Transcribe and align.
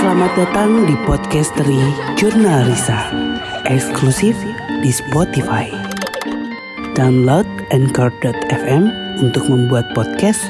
Selamat 0.00 0.32
datang 0.32 0.88
di 0.88 0.96
podcasteri 1.04 1.76
Jurnal 2.16 2.64
Risa, 2.64 3.12
eksklusif 3.68 4.32
di 4.80 4.88
Spotify. 4.88 5.68
Download 6.96 7.44
Anchor.fm 7.68 8.88
untuk 9.20 9.44
membuat 9.52 9.92
podcast 9.92 10.40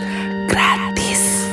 gratis. 0.46 1.50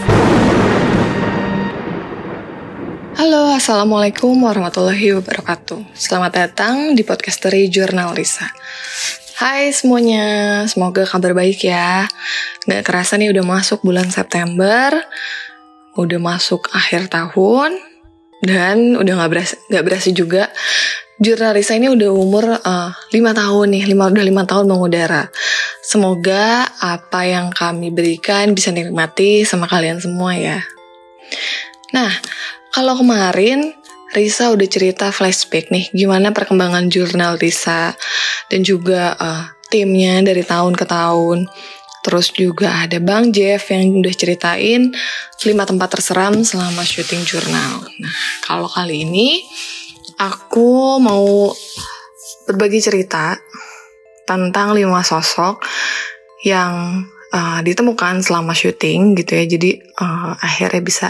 Halo, 3.18 3.58
Assalamualaikum 3.58 4.46
warahmatullahi 4.46 5.18
wabarakatuh. 5.18 5.98
Selamat 5.98 6.38
datang 6.38 6.94
di 6.94 7.02
podcasteri 7.02 7.66
Jurnal 7.66 8.14
Risa. 8.14 8.46
Hai 9.42 9.74
semuanya, 9.74 10.62
semoga 10.70 11.02
kabar 11.02 11.34
baik 11.34 11.66
ya. 11.66 12.06
Gak 12.70 12.86
kerasa 12.86 13.18
nih 13.18 13.34
udah 13.34 13.42
masuk 13.42 13.82
bulan 13.82 14.14
September, 14.14 15.02
udah 15.98 16.20
masuk 16.22 16.70
akhir 16.72 17.09
tahun, 17.09 17.76
dan 18.46 18.96
udah 18.96 19.14
gak 19.26 19.32
berasa, 19.34 19.55
gak 19.68 19.86
berasa 19.86 20.10
juga 20.14 20.54
Jurnalisa 21.18 21.74
ini 21.74 21.90
udah 21.90 22.14
umur 22.14 22.46
uh, 22.62 22.94
5 23.10 23.10
tahun 23.10 23.68
nih, 23.74 23.90
5, 23.90 24.14
udah 24.14 24.26
5 24.30 24.52
tahun 24.54 24.66
mengudara. 24.70 25.34
Semoga 25.82 26.70
apa 26.78 27.26
yang 27.26 27.50
kami 27.50 27.90
berikan 27.90 28.54
bisa 28.54 28.70
nikmati 28.70 29.41
sama 29.41 29.66
kalian 29.66 29.98
semua 29.98 30.38
ya. 30.38 30.62
Nah, 31.90 32.14
kalau 32.70 33.02
kemarin 33.02 33.74
Risa 34.14 34.54
udah 34.54 34.68
cerita 34.70 35.10
flashback 35.10 35.74
nih, 35.74 35.90
gimana 35.90 36.30
perkembangan 36.30 36.86
jurnal 36.94 37.41
Risa 37.41 37.98
dan 38.54 38.62
juga 38.62 39.18
uh, 39.18 39.50
timnya 39.74 40.22
dari 40.22 40.46
tahun 40.46 40.77
ke 40.77 40.86
tahun. 40.86 41.50
Terus 42.08 42.32
juga 42.32 42.88
ada 42.88 43.04
Bang 43.04 43.36
Jeff 43.36 43.68
yang 43.68 44.00
udah 44.00 44.16
ceritain 44.16 44.96
5 44.96 45.44
tempat 45.44 45.90
terseram 45.92 46.40
selama 46.40 46.88
syuting 46.88 47.28
jurnal. 47.28 47.84
Nah, 48.00 48.16
kalau 48.48 48.72
kali 48.72 49.04
ini 49.04 49.44
aku 50.16 51.04
mau 51.04 51.52
berbagi 52.48 52.80
cerita 52.80 53.36
tentang 54.24 54.72
lima 54.72 55.04
sosok 55.04 55.60
yang 56.48 57.04
uh, 57.36 57.60
ditemukan 57.60 58.24
selama 58.24 58.55
syuting 58.55 59.20
gitu 59.20 59.36
ya. 59.36 59.44
Jadi 59.44 59.71
uh, 59.99 60.32
akhirnya 60.40 60.80
bisa 60.80 61.08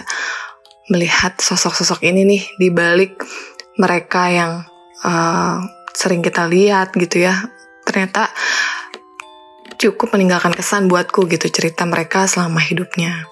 melihat 0.90 1.38
sosok-sosok 1.38 2.02
ini 2.10 2.26
nih 2.26 2.44
di 2.58 2.68
balik 2.74 3.22
mereka 3.78 4.34
yang 4.34 4.66
uh, 5.06 5.62
sering 5.94 6.26
kita 6.26 6.50
lihat 6.50 6.94
gitu 6.98 7.22
ya. 7.26 7.38
Ternyata 7.86 8.34
cukup 9.78 10.18
meninggalkan 10.18 10.54
kesan 10.54 10.90
buatku 10.90 11.30
gitu 11.30 11.48
cerita 11.54 11.86
mereka 11.86 12.26
selama 12.26 12.60
hidupnya 12.60 13.30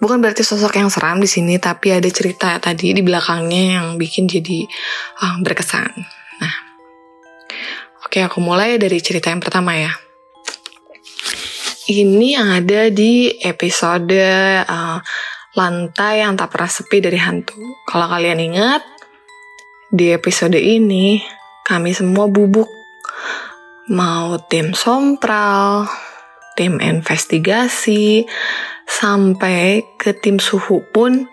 bukan 0.00 0.18
berarti 0.18 0.42
sosok 0.42 0.80
yang 0.80 0.88
seram 0.88 1.20
di 1.20 1.28
sini, 1.28 1.60
tapi 1.60 1.92
ada 1.92 2.08
cerita 2.08 2.56
tadi 2.56 2.96
di 2.96 3.04
belakangnya 3.04 3.78
yang 3.78 3.86
bikin 4.00 4.26
jadi 4.26 4.64
uh, 5.20 5.36
berkesan. 5.44 5.92
Nah, 6.40 6.54
oke 8.08 8.18
aku 8.24 8.40
mulai 8.40 8.80
dari 8.80 8.98
cerita 8.98 9.28
yang 9.28 9.44
pertama 9.44 9.76
ya. 9.76 9.92
Ini 11.90 12.40
ada 12.40 12.88
di 12.88 13.28
episode 13.44 14.16
uh, 14.64 14.98
lantai 15.54 16.24
yang 16.24 16.38
tak 16.38 16.56
pernah 16.56 16.70
sepi 16.70 16.98
dari 17.04 17.18
hantu. 17.20 17.58
Kalau 17.84 18.06
kalian 18.08 18.40
ingat, 18.40 18.82
di 19.90 20.14
episode 20.14 20.56
ini 20.56 21.20
kami 21.66 21.92
semua 21.92 22.30
bubuk. 22.30 22.70
Mau 23.90 24.38
tim 24.46 24.70
sompral, 24.70 25.90
tim 26.54 26.78
investigasi, 26.78 28.22
sampai 28.86 29.82
ke 29.98 30.14
tim 30.14 30.38
suhu 30.38 30.86
pun 30.94 31.26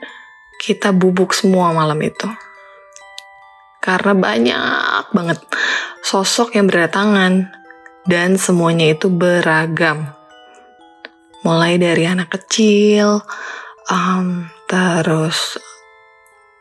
kita 0.57 0.89
bubuk 0.89 1.37
semua 1.37 1.69
malam 1.69 2.01
itu. 2.01 2.25
Karena 3.77 4.17
banyak 4.17 5.13
banget 5.13 5.39
sosok 6.01 6.57
yang 6.57 6.65
berdatangan 6.65 7.53
dan 8.09 8.41
semuanya 8.41 8.89
itu 8.89 9.05
beragam. 9.13 10.17
Mulai 11.45 11.77
dari 11.77 12.09
anak 12.09 12.41
kecil, 12.41 13.21
um, 13.85 14.49
terus 14.65 15.61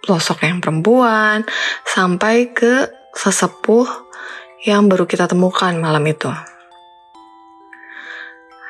sosok 0.05 0.45
yang 0.45 0.61
perempuan, 0.61 1.49
sampai 1.89 2.53
ke 2.53 2.93
sesepuh 3.17 4.06
yang 4.65 4.89
baru 4.89 5.05
kita 5.05 5.29
temukan 5.29 5.77
malam 5.77 6.07
itu. 6.09 6.31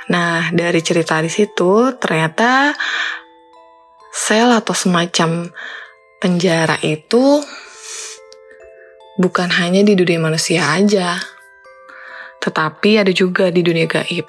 Nah, 0.07 0.55
dari 0.55 0.81
cerita 0.83 1.19
di 1.19 1.31
situ 1.31 1.95
ternyata 1.99 2.71
sel 4.15 4.55
atau 4.55 4.75
semacam 4.75 5.51
penjara 6.23 6.79
itu 6.83 7.43
bukan 9.19 9.51
hanya 9.59 9.83
di 9.83 9.99
dunia 9.99 10.23
manusia 10.23 10.73
aja, 10.73 11.19
tetapi 12.39 13.03
ada 13.03 13.11
juga 13.11 13.51
di 13.51 13.67
dunia 13.67 13.91
gaib. 13.91 14.27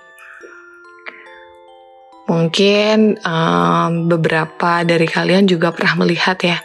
Mungkin 2.28 3.24
um, 3.24 4.12
beberapa 4.12 4.84
dari 4.84 5.08
kalian 5.08 5.48
juga 5.48 5.72
pernah 5.72 6.04
melihat 6.04 6.36
ya 6.44 6.60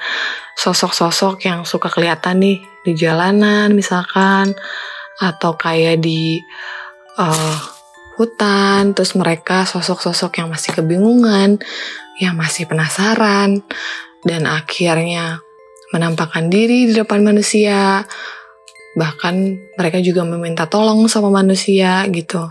sosok-sosok 0.59 1.47
yang 1.47 1.62
suka 1.62 1.86
kelihatan 1.86 2.42
nih 2.42 2.72
di 2.82 2.93
jalanan 2.98 3.75
misalkan 3.75 4.54
atau 5.22 5.54
kayak 5.54 6.03
di 6.03 6.43
uh, 7.19 7.59
hutan, 8.16 8.93
terus 8.93 9.16
mereka 9.16 9.65
sosok-sosok 9.65 10.43
yang 10.43 10.48
masih 10.53 10.76
kebingungan, 10.76 11.59
yang 12.21 12.34
masih 12.37 12.69
penasaran, 12.69 13.65
dan 14.22 14.42
akhirnya 14.47 15.41
menampakkan 15.91 16.48
diri 16.53 16.91
di 16.91 16.94
depan 16.97 17.25
manusia. 17.25 18.04
Bahkan 18.92 19.34
mereka 19.81 19.98
juga 20.04 20.22
meminta 20.28 20.69
tolong 20.69 21.09
sama 21.09 21.32
manusia 21.32 22.04
gitu. 22.12 22.44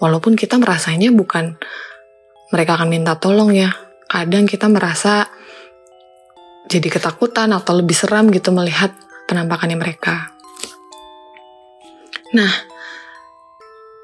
Walaupun 0.00 0.38
kita 0.38 0.56
merasanya 0.56 1.12
bukan 1.12 1.58
mereka 2.54 2.80
akan 2.80 2.88
minta 2.88 3.18
tolong 3.20 3.52
ya. 3.52 3.68
Kadang 4.08 4.48
kita 4.48 4.72
merasa 4.72 5.28
jadi 6.68 6.88
ketakutan 6.88 7.52
atau 7.52 7.76
lebih 7.76 7.92
seram 7.92 8.32
gitu 8.32 8.52
melihat 8.52 8.92
penampakannya 9.28 9.76
mereka. 9.76 10.32
Nah, 12.32 12.52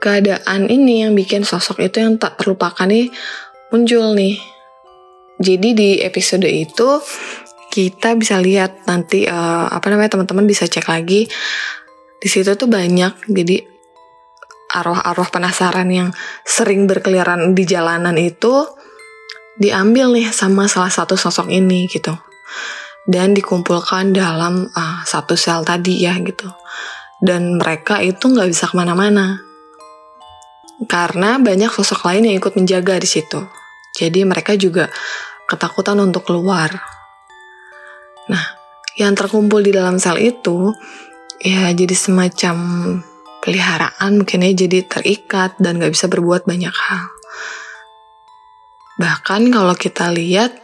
keadaan 0.05 0.69
ini 0.69 1.09
yang 1.09 1.17
bikin 1.17 1.49
sosok 1.49 1.81
itu 1.81 2.05
yang 2.05 2.21
tak 2.21 2.37
terlupakan 2.37 2.85
nih 2.85 3.09
muncul 3.73 4.13
nih. 4.13 4.37
Jadi 5.41 5.69
di 5.75 5.91
episode 6.05 6.47
itu 6.47 7.01
kita 7.75 8.15
bisa 8.15 8.39
lihat 8.39 8.87
nanti 8.87 9.27
uh, 9.27 9.67
apa 9.67 9.91
namanya 9.91 10.15
teman-teman 10.15 10.47
bisa 10.47 10.71
cek 10.71 10.87
lagi 10.87 11.27
di 12.23 12.29
situ 12.31 12.55
tuh 12.55 12.71
banyak 12.71 13.27
jadi 13.27 13.67
arwah-arwah 14.71 15.29
penasaran 15.35 15.91
yang 15.91 16.09
sering 16.47 16.87
berkeliaran 16.87 17.51
di 17.51 17.67
jalanan 17.67 18.15
itu 18.15 18.65
diambil 19.59 20.15
nih 20.15 20.31
sama 20.31 20.71
salah 20.71 20.91
satu 20.91 21.19
sosok 21.19 21.51
ini 21.51 21.91
gitu 21.91 22.15
dan 23.05 23.37
dikumpulkan 23.37 24.17
dalam 24.17 24.69
uh, 24.73 24.99
satu 25.05 25.37
sel 25.37 25.65
tadi 25.65 26.05
ya 26.05 26.17
gitu 26.21 26.49
dan 27.21 27.61
mereka 27.61 28.01
itu 28.01 28.29
nggak 28.29 28.49
bisa 28.49 28.69
ke 28.69 28.75
mana-mana 28.77 29.45
karena 30.85 31.39
banyak 31.39 31.71
sosok 31.71 32.11
lain 32.11 32.29
yang 32.29 32.37
ikut 32.43 32.59
menjaga 32.59 32.99
di 32.99 33.09
situ. 33.09 33.41
Jadi 33.95 34.27
mereka 34.27 34.59
juga 34.59 34.91
ketakutan 35.47 36.03
untuk 36.03 36.27
keluar. 36.27 36.75
Nah, 38.27 38.45
yang 38.99 39.15
terkumpul 39.15 39.63
di 39.63 39.71
dalam 39.71 40.03
sel 40.03 40.19
itu 40.19 40.75
ya 41.39 41.71
jadi 41.71 41.95
semacam 41.95 42.57
peliharaan 43.45 44.25
mungkin 44.25 44.43
ya 44.43 44.67
jadi 44.67 44.89
terikat 44.89 45.61
dan 45.61 45.79
gak 45.79 45.95
bisa 45.95 46.11
berbuat 46.11 46.49
banyak 46.49 46.75
hal. 46.75 47.03
Bahkan 48.99 49.51
kalau 49.55 49.75
kita 49.79 50.11
lihat 50.11 50.64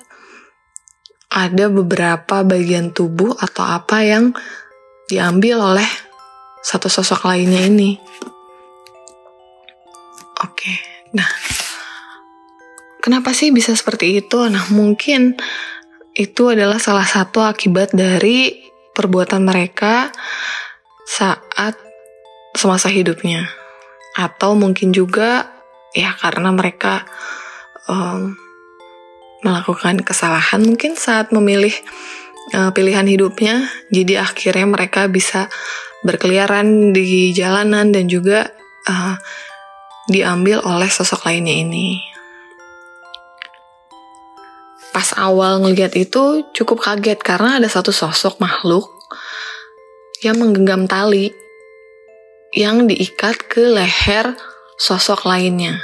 ada 1.30 1.70
beberapa 1.70 2.42
bagian 2.42 2.91
tubuh 2.91 3.38
atau 3.38 3.62
apa 3.62 4.03
yang 4.03 4.34
diambil 5.06 5.62
oleh 5.74 5.86
satu 6.60 6.91
sosok 6.91 7.30
lainnya 7.30 7.66
ini. 7.71 7.97
Oke, 10.42 10.72
nah 11.15 11.28
kenapa 12.98 13.30
sih 13.30 13.54
bisa 13.54 13.72
seperti 13.78 14.18
itu? 14.18 14.38
Nah 14.50 14.66
mungkin 14.74 15.38
itu 16.18 16.50
adalah 16.50 16.82
salah 16.82 17.06
satu 17.06 17.47
akibat 17.47 17.94
dari 17.94 18.66
perbuatan 18.91 19.47
mereka 19.47 20.10
saat 21.06 21.78
semasa 22.59 22.91
hidupnya, 22.91 23.47
atau 24.18 24.59
mungkin 24.59 24.91
juga 24.91 25.47
ya 25.94 26.10
karena 26.18 26.50
mereka 26.50 27.06
um, 27.86 28.34
melakukan 29.41 30.04
kesalahan 30.04 30.60
mungkin 30.60 30.95
saat 30.95 31.33
memilih 31.33 31.72
uh, 32.53 32.71
pilihan 32.71 33.07
hidupnya, 33.09 33.69
jadi 33.89 34.25
akhirnya 34.25 34.66
mereka 34.69 35.09
bisa 35.09 35.48
berkeliaran 36.04 36.92
di 36.97 37.33
jalanan 37.37 37.92
dan 37.92 38.09
juga 38.09 38.53
uh, 38.89 39.16
diambil 40.09 40.65
oleh 40.65 40.89
sosok 40.89 41.28
lainnya 41.28 41.54
ini. 41.60 42.10
pas 44.91 45.15
awal 45.16 45.63
ngeliat 45.63 45.95
itu 45.95 46.45
cukup 46.51 46.83
kaget 46.83 47.22
karena 47.22 47.63
ada 47.63 47.69
satu 47.71 47.95
sosok 47.95 48.42
makhluk 48.42 48.91
yang 50.21 50.37
menggenggam 50.37 50.84
tali 50.84 51.33
yang 52.51 52.91
diikat 52.91 53.39
ke 53.47 53.71
leher 53.71 54.34
sosok 54.77 55.25
lainnya. 55.25 55.78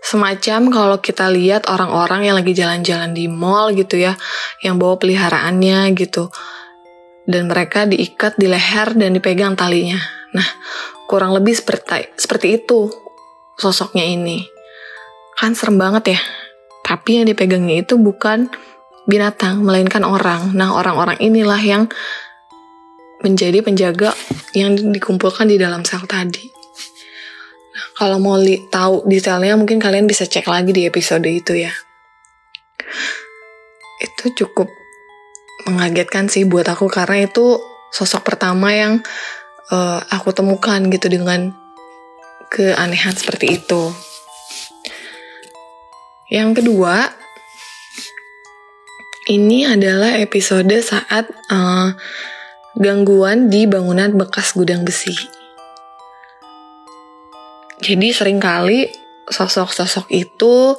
Semacam 0.00 0.72
kalau 0.72 0.96
kita 0.98 1.28
lihat 1.28 1.68
orang-orang 1.68 2.26
yang 2.26 2.36
lagi 2.40 2.56
jalan-jalan 2.56 3.12
di 3.12 3.28
mall 3.28 3.70
gitu 3.76 4.00
ya, 4.00 4.16
yang 4.64 4.80
bawa 4.80 4.96
peliharaannya 4.96 5.92
gitu. 5.94 6.32
Dan 7.28 7.52
mereka 7.52 7.84
diikat 7.84 8.40
di 8.40 8.48
leher 8.48 8.96
dan 8.96 9.12
dipegang 9.14 9.54
talinya. 9.54 10.00
Nah, 10.32 10.48
kurang 11.06 11.36
lebih 11.36 11.52
seperti, 11.52 12.16
seperti 12.16 12.58
itu 12.58 12.90
sosoknya 13.60 14.02
ini. 14.02 14.42
Kan 15.36 15.52
serem 15.52 15.76
banget 15.76 16.16
ya. 16.16 16.20
Tapi 16.80 17.20
yang 17.20 17.26
dipegangnya 17.28 17.84
itu 17.84 18.00
bukan 18.00 18.50
binatang, 19.04 19.62
melainkan 19.62 20.02
orang. 20.02 20.56
Nah, 20.56 20.74
orang-orang 20.74 21.20
inilah 21.20 21.60
yang 21.60 21.86
menjadi 23.20 23.60
penjaga 23.60 24.16
yang 24.56 24.74
dikumpulkan 24.74 25.46
di 25.46 25.60
dalam 25.60 25.84
sel 25.84 26.02
tadi. 26.08 26.59
Kalau 27.96 28.16
mau 28.18 28.36
li 28.40 28.66
tahu 28.68 29.04
detailnya 29.06 29.56
mungkin 29.56 29.78
kalian 29.78 30.08
bisa 30.08 30.24
cek 30.24 30.48
lagi 30.48 30.72
di 30.72 30.88
episode 30.88 31.26
itu 31.26 31.56
ya. 31.56 31.72
Itu 34.00 34.32
cukup 34.32 34.68
mengagetkan 35.68 36.32
sih 36.32 36.48
buat 36.48 36.64
aku 36.66 36.88
karena 36.88 37.28
itu 37.28 37.60
sosok 37.92 38.24
pertama 38.24 38.72
yang 38.72 39.04
uh, 39.70 40.00
aku 40.08 40.32
temukan 40.32 40.80
gitu 40.88 41.06
dengan 41.10 41.52
keanehan 42.50 43.14
seperti 43.14 43.60
itu. 43.62 43.92
Yang 46.30 46.62
kedua, 46.62 47.10
ini 49.30 49.66
adalah 49.66 50.18
episode 50.18 50.70
saat 50.82 51.26
uh, 51.50 51.94
gangguan 52.78 53.50
di 53.50 53.66
bangunan 53.66 54.14
bekas 54.14 54.54
gudang 54.54 54.86
besi. 54.86 55.39
Jadi 57.80 58.12
sering 58.12 58.36
kali 58.36 58.88
sosok-sosok 59.30 60.12
itu 60.12 60.76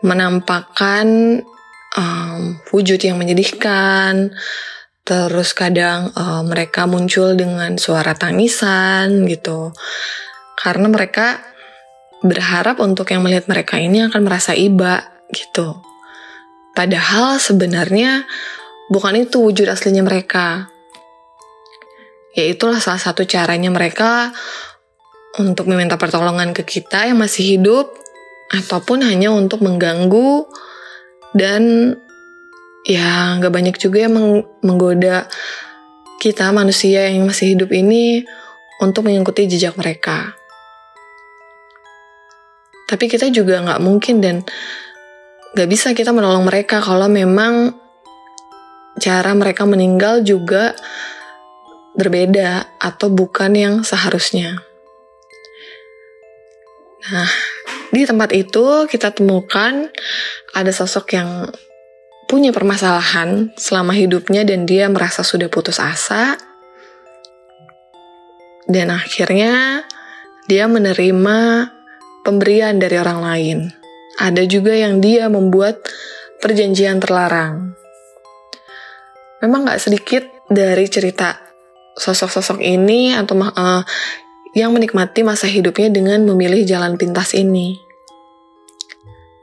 menampakkan 0.00 1.38
um, 1.96 2.56
wujud 2.72 2.96
yang 2.96 3.20
menyedihkan, 3.20 4.32
terus 5.04 5.52
kadang 5.52 6.08
uh, 6.16 6.40
mereka 6.40 6.88
muncul 6.88 7.36
dengan 7.36 7.76
suara 7.76 8.16
tangisan 8.16 9.28
gitu, 9.28 9.76
karena 10.56 10.88
mereka 10.88 11.44
berharap 12.24 12.80
untuk 12.80 13.12
yang 13.12 13.20
melihat 13.20 13.48
mereka 13.48 13.76
ini 13.76 14.08
akan 14.08 14.24
merasa 14.24 14.56
iba 14.56 15.04
gitu. 15.32 15.76
Padahal 16.72 17.36
sebenarnya 17.36 18.24
bukan 18.88 19.28
itu 19.28 19.40
wujud 19.40 19.68
aslinya 19.68 20.00
mereka. 20.00 20.72
Ya 22.30 22.46
itulah 22.46 22.78
salah 22.78 23.02
satu 23.02 23.26
caranya 23.26 23.74
mereka 23.74 24.30
untuk 25.38 25.70
meminta 25.70 25.94
pertolongan 25.94 26.50
ke 26.50 26.66
kita 26.66 27.06
yang 27.06 27.20
masih 27.20 27.58
hidup 27.58 27.94
ataupun 28.50 29.06
hanya 29.06 29.30
untuk 29.30 29.62
mengganggu 29.62 30.48
dan 31.38 31.94
ya 32.82 33.38
nggak 33.38 33.54
banyak 33.54 33.76
juga 33.78 34.10
yang 34.10 34.14
menggoda 34.64 35.30
kita 36.18 36.50
manusia 36.50 37.06
yang 37.06 37.30
masih 37.30 37.54
hidup 37.54 37.70
ini 37.70 38.26
untuk 38.82 39.06
mengikuti 39.06 39.46
jejak 39.46 39.78
mereka. 39.78 40.34
Tapi 42.90 43.06
kita 43.06 43.30
juga 43.30 43.62
nggak 43.62 43.80
mungkin 43.80 44.18
dan 44.18 44.42
nggak 45.54 45.68
bisa 45.70 45.94
kita 45.94 46.10
menolong 46.10 46.42
mereka 46.42 46.82
kalau 46.82 47.06
memang 47.06 47.78
cara 48.98 49.30
mereka 49.38 49.62
meninggal 49.62 50.26
juga 50.26 50.74
berbeda 51.94 52.78
atau 52.82 53.08
bukan 53.08 53.54
yang 53.54 53.74
seharusnya. 53.86 54.69
Nah, 57.08 57.30
di 57.88 58.04
tempat 58.04 58.30
itu 58.36 58.84
kita 58.84 59.16
temukan 59.16 59.88
ada 60.52 60.72
sosok 60.74 61.16
yang 61.16 61.48
punya 62.28 62.52
permasalahan 62.52 63.50
selama 63.56 63.96
hidupnya 63.96 64.44
dan 64.44 64.68
dia 64.68 64.86
merasa 64.92 65.24
sudah 65.24 65.48
putus 65.48 65.80
asa. 65.80 66.36
Dan 68.70 68.92
akhirnya 68.92 69.82
dia 70.46 70.70
menerima 70.70 71.38
pemberian 72.22 72.78
dari 72.78 72.96
orang 73.00 73.20
lain. 73.24 73.58
Ada 74.20 74.44
juga 74.46 74.76
yang 74.76 75.00
dia 75.00 75.26
membuat 75.26 75.80
perjanjian 76.38 77.00
terlarang. 77.00 77.74
Memang 79.40 79.66
gak 79.66 79.80
sedikit 79.80 80.22
dari 80.46 80.86
cerita 80.86 81.34
sosok-sosok 81.96 82.60
ini 82.62 83.16
atau 83.16 83.34
uh, 83.40 83.82
yang 84.56 84.74
menikmati 84.74 85.22
masa 85.22 85.46
hidupnya 85.46 85.90
dengan 85.90 86.26
memilih 86.26 86.66
jalan 86.66 86.98
pintas 86.98 87.34
ini. 87.38 87.78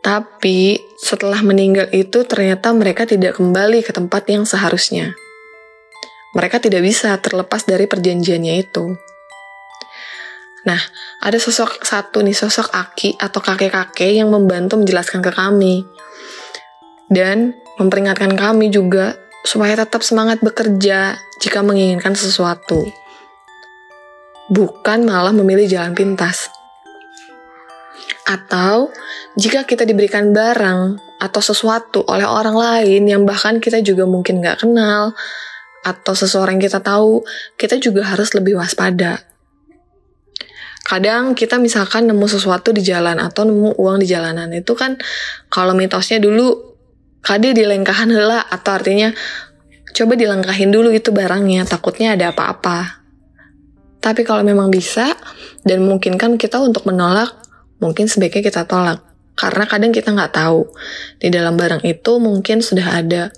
Tapi 0.04 0.80
setelah 0.95 1.44
meninggal 1.44 1.92
itu 1.92 2.24
ternyata 2.24 2.71
mereka 2.71 3.04
tidak 3.04 3.36
kembali 3.36 3.83
ke 3.83 3.92
tempat 3.92 4.24
yang 4.31 4.48
seharusnya. 4.48 5.15
Mereka 6.31 6.63
tidak 6.63 6.83
bisa 6.83 7.15
terlepas 7.19 7.68
dari 7.68 7.88
perjanjiannya 7.88 8.56
itu. 8.56 8.95
Nah, 10.68 10.80
ada 11.24 11.39
sosok 11.39 11.83
satu 11.83 12.19
nih, 12.19 12.36
sosok 12.36 12.71
Aki 12.75 13.15
atau 13.19 13.39
kakek-kakek 13.39 14.19
yang 14.19 14.27
membantu 14.27 14.75
menjelaskan 14.75 15.24
ke 15.24 15.31
kami. 15.31 15.88
Dan 17.07 17.56
memperingatkan 17.80 18.36
kami 18.36 18.68
juga 18.68 19.15
supaya 19.48 19.80
tetap 19.80 20.04
semangat 20.04 20.44
bekerja 20.44 21.15
jika 21.39 21.63
menginginkan 21.63 22.15
sesuatu, 22.19 22.83
bukan 24.47 25.03
malah 25.07 25.35
memilih 25.35 25.67
jalan 25.67 25.94
pintas. 25.95 26.51
Atau 28.27 28.91
jika 29.39 29.63
kita 29.63 29.88
diberikan 29.88 30.35
barang 30.35 30.99
atau 31.17 31.41
sesuatu 31.41 32.03
oleh 32.07 32.27
orang 32.27 32.55
lain 32.55 33.07
yang 33.07 33.23
bahkan 33.23 33.63
kita 33.63 33.79
juga 33.79 34.03
mungkin 34.03 34.44
nggak 34.44 34.67
kenal, 34.67 35.15
atau 35.88 36.13
seseorang 36.13 36.59
yang 36.59 36.67
kita 36.67 36.83
tahu, 36.83 37.23
kita 37.55 37.79
juga 37.79 38.03
harus 38.03 38.35
lebih 38.35 38.59
waspada. 38.59 39.23
Kadang 40.83 41.35
kita 41.35 41.59
misalkan 41.59 42.07
nemu 42.07 42.27
sesuatu 42.27 42.71
di 42.71 42.79
jalan 42.79 43.19
atau 43.19 43.44
nemu 43.44 43.75
uang 43.75 44.03
di 44.03 44.07
jalanan 44.07 44.47
itu 44.55 44.71
kan 44.71 44.95
kalau 45.51 45.75
mitosnya 45.75 46.19
dulu 46.23 46.79
kade 47.19 47.51
dilengkahan 47.51 48.07
hela 48.07 48.39
atau 48.47 48.79
artinya 48.79 49.11
coba 49.92 50.16
dilengkahin 50.16 50.71
dulu 50.71 50.95
itu 50.95 51.11
barangnya 51.11 51.68
takutnya 51.68 52.16
ada 52.16 52.31
apa-apa 52.31 53.04
tapi 54.07 54.23
kalau 54.23 54.40
memang 54.47 54.71
bisa 54.71 55.19
dan 55.68 55.83
mungkin 55.83 56.16
kan 56.16 56.40
kita 56.40 56.64
untuk 56.64 56.87
menolak 56.87 57.35
mungkin 57.83 58.07
sebaiknya 58.07 58.47
kita 58.47 58.64
tolak 58.64 59.04
karena 59.35 59.68
kadang 59.68 59.92
kita 59.92 60.16
nggak 60.16 60.31
tahu 60.31 60.64
di 61.19 61.28
dalam 61.28 61.59
barang 61.59 61.83
itu 61.83 62.23
mungkin 62.23 62.64
sudah 62.64 63.04
ada 63.04 63.35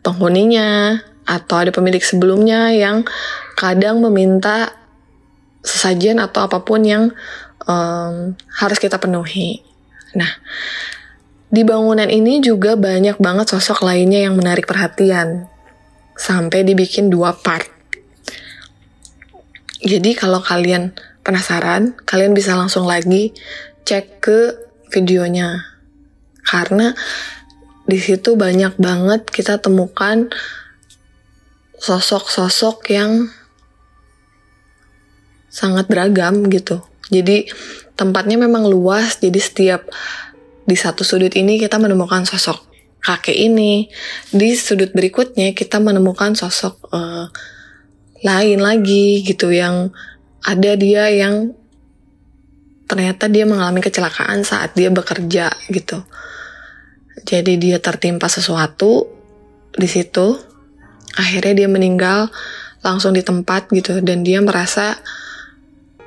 penghuninya 0.00 0.96
atau 1.28 1.60
ada 1.60 1.68
pemilik 1.68 2.00
sebelumnya 2.00 2.72
yang 2.72 3.04
kadang 3.60 4.00
meminta 4.00 4.72
sesajen 5.60 6.16
atau 6.16 6.48
apa 6.48 6.64
pun 6.64 6.80
yang 6.80 7.12
um, 7.68 8.32
harus 8.56 8.78
kita 8.80 8.96
penuhi. 8.96 9.60
Nah, 10.16 10.40
di 11.52 11.62
bangunan 11.68 12.08
ini 12.08 12.40
juga 12.40 12.74
banyak 12.74 13.20
banget 13.20 13.52
sosok 13.52 13.84
lainnya 13.84 14.24
yang 14.24 14.34
menarik 14.40 14.64
perhatian. 14.64 15.46
Sampai 16.18 16.64
dibikin 16.64 17.12
dua 17.12 17.36
part. 17.36 17.77
Jadi 19.78 20.14
kalau 20.18 20.42
kalian 20.42 20.94
penasaran, 21.22 21.94
kalian 22.02 22.34
bisa 22.34 22.58
langsung 22.58 22.88
lagi 22.88 23.30
cek 23.86 24.18
ke 24.18 24.38
videonya. 24.90 25.62
Karena 26.42 26.96
di 27.88 27.98
situ 28.00 28.36
banyak 28.36 28.76
banget 28.76 29.28
kita 29.28 29.60
temukan 29.60 30.28
sosok-sosok 31.78 32.90
yang 32.90 33.30
sangat 35.48 35.86
beragam 35.88 36.44
gitu. 36.50 36.84
Jadi 37.08 37.48
tempatnya 37.96 38.36
memang 38.36 38.68
luas, 38.68 39.16
jadi 39.16 39.40
setiap 39.40 39.88
di 40.68 40.76
satu 40.76 41.00
sudut 41.06 41.32
ini 41.32 41.56
kita 41.56 41.80
menemukan 41.80 42.28
sosok 42.28 42.68
kakek 43.00 43.34
ini, 43.34 43.88
di 44.28 44.52
sudut 44.52 44.92
berikutnya 44.92 45.56
kita 45.56 45.80
menemukan 45.80 46.36
sosok 46.36 46.92
uh, 46.92 47.32
lain 48.22 48.58
lagi 48.58 49.22
gitu 49.22 49.54
yang 49.54 49.94
ada 50.42 50.74
dia 50.74 51.10
yang 51.10 51.54
ternyata 52.88 53.28
dia 53.28 53.44
mengalami 53.44 53.84
kecelakaan 53.84 54.42
saat 54.42 54.72
dia 54.72 54.88
bekerja 54.88 55.52
gitu. 55.68 56.02
Jadi 57.28 57.60
dia 57.60 57.76
tertimpa 57.78 58.26
sesuatu 58.32 59.04
di 59.76 59.84
situ, 59.84 60.40
akhirnya 61.18 61.64
dia 61.64 61.68
meninggal 61.68 62.32
langsung 62.80 63.12
di 63.12 63.20
tempat 63.20 63.68
gitu 63.74 64.00
dan 64.00 64.24
dia 64.24 64.40
merasa 64.40 64.96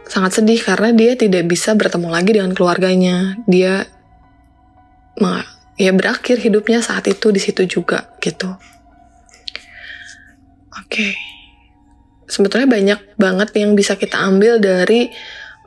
sangat 0.10 0.42
sedih 0.42 0.60
karena 0.60 0.90
dia 0.92 1.14
tidak 1.14 1.46
bisa 1.46 1.78
bertemu 1.78 2.08
lagi 2.10 2.32
dengan 2.34 2.52
keluarganya. 2.58 3.38
Dia 3.46 3.86
ya 5.78 5.92
berakhir 5.94 6.42
hidupnya 6.42 6.82
saat 6.82 7.06
itu 7.06 7.30
di 7.30 7.38
situ 7.38 7.70
juga 7.70 8.10
gitu. 8.18 8.50
Oke. 10.74 11.14
Okay. 11.14 11.41
Sebetulnya 12.32 12.64
banyak 12.64 13.20
banget 13.20 13.52
yang 13.60 13.76
bisa 13.76 14.00
kita 14.00 14.24
ambil 14.24 14.64
dari 14.64 15.12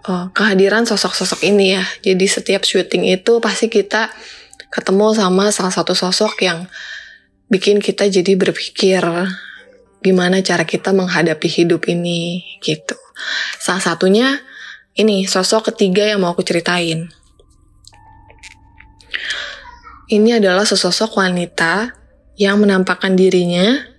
uh, 0.09 0.33
kehadiran 0.33 0.88
sosok-sosok 0.88 1.44
ini 1.44 1.76
ya. 1.76 1.85
Jadi 2.00 2.25
setiap 2.25 2.64
syuting 2.64 3.04
itu 3.04 3.37
pasti 3.44 3.68
kita 3.68 4.09
ketemu 4.73 5.12
sama 5.12 5.52
salah 5.52 5.68
satu 5.76 5.92
sosok 5.92 6.40
yang 6.40 6.64
bikin 7.52 7.85
kita 7.85 8.09
jadi 8.09 8.33
berpikir 8.33 9.04
gimana 10.00 10.40
cara 10.40 10.64
kita 10.64 10.97
menghadapi 10.97 11.49
hidup 11.52 11.85
ini 11.85 12.40
gitu. 12.64 12.97
Salah 13.61 13.85
satunya 13.85 14.40
ini 14.97 15.28
sosok 15.28 15.68
ketiga 15.68 16.09
yang 16.09 16.25
mau 16.25 16.33
aku 16.33 16.40
ceritain. 16.40 17.12
Ini 20.09 20.40
adalah 20.40 20.64
sesosok 20.64 21.16
wanita 21.16 21.92
yang 22.40 22.61
menampakkan 22.61 23.16
dirinya 23.16 23.93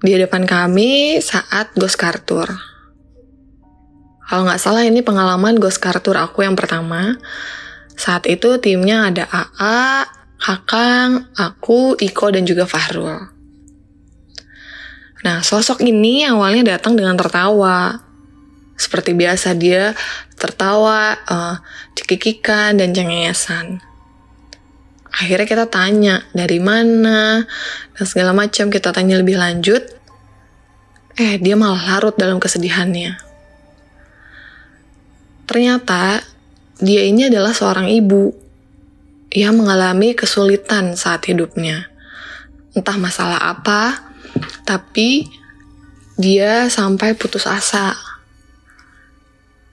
di 0.00 0.10
hadapan 0.16 0.48
kami 0.48 1.20
saat 1.22 1.70
Ghost 1.78 2.00
Kartur. 2.00 2.48
Kalau 4.24 4.42
nggak 4.48 4.58
salah 4.58 4.82
ini 4.82 5.04
pengalaman 5.04 5.60
Ghost 5.60 5.78
Kartur 5.78 6.16
aku 6.16 6.42
yang 6.42 6.56
pertama. 6.56 7.20
Saat 7.94 8.26
itu 8.26 8.58
timnya 8.58 9.12
ada 9.12 9.30
AA, 9.30 10.10
Kakang, 10.34 11.30
aku, 11.38 11.94
Iko, 11.94 12.34
dan 12.34 12.42
juga 12.42 12.66
Fahrul. 12.66 13.30
Nah, 15.24 15.40
sosok 15.40 15.80
ini 15.86 16.26
awalnya 16.26 16.76
datang 16.76 16.98
dengan 16.98 17.14
tertawa. 17.16 18.02
Seperti 18.74 19.14
biasa 19.14 19.54
dia 19.54 19.94
tertawa, 20.34 21.16
uh, 21.30 21.56
cekikikan, 21.94 22.76
dan 22.76 22.90
cengengesan 22.90 23.93
akhirnya 25.14 25.46
kita 25.46 25.66
tanya 25.70 26.26
dari 26.34 26.58
mana? 26.58 27.46
Dan 27.94 28.04
segala 28.04 28.34
macam 28.34 28.66
kita 28.68 28.90
tanya 28.90 29.22
lebih 29.22 29.38
lanjut. 29.38 29.82
Eh 31.14 31.38
dia 31.38 31.54
malah 31.54 31.94
larut 31.94 32.18
dalam 32.18 32.42
kesedihannya. 32.42 33.14
Ternyata 35.46 36.24
dia 36.82 37.06
ini 37.06 37.30
adalah 37.30 37.54
seorang 37.54 37.86
ibu 37.86 38.34
yang 39.30 39.54
mengalami 39.54 40.18
kesulitan 40.18 40.98
saat 40.98 41.22
hidupnya. 41.30 41.86
Entah 42.74 42.98
masalah 42.98 43.38
apa 43.38 44.10
tapi 44.66 45.30
dia 46.18 46.66
sampai 46.66 47.14
putus 47.14 47.46
asa. 47.46 47.94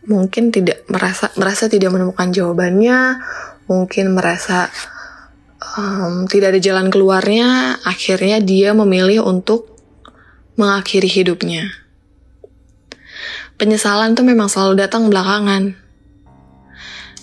Mungkin 0.05 0.53
tidak 0.53 0.85
merasa 0.89 1.29
merasa 1.37 1.69
tidak 1.69 1.93
menemukan 1.93 2.29
jawabannya 2.29 3.21
mungkin 3.69 4.17
merasa 4.17 4.67
um, 5.77 6.25
tidak 6.25 6.57
ada 6.57 6.61
jalan 6.61 6.87
keluarnya, 6.89 7.77
akhirnya 7.85 8.41
dia 8.41 8.73
memilih 8.73 9.25
untuk 9.25 9.77
mengakhiri 10.57 11.07
hidupnya. 11.07 11.69
Penyesalan 13.55 14.17
tuh 14.17 14.25
memang 14.25 14.49
selalu 14.49 14.81
datang 14.81 15.07
belakangan. 15.07 15.77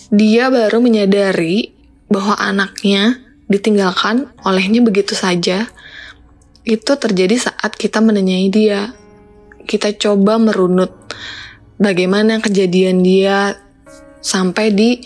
Dia 0.08 0.48
baru 0.48 0.78
menyadari 0.78 1.74
bahwa 2.08 2.38
anaknya 2.38 3.20
ditinggalkan 3.50 4.30
olehnya 4.46 4.80
begitu 4.80 5.18
saja. 5.18 5.66
Itu 6.62 6.96
terjadi 6.96 7.50
saat 7.50 7.74
kita 7.74 7.98
menanyai 7.98 8.48
dia. 8.48 8.94
Kita 9.68 9.92
coba 9.98 10.40
merunut 10.40 10.94
bagaimana 11.76 12.40
kejadian 12.40 13.04
dia 13.04 13.58
sampai 14.22 14.72
di 14.72 15.02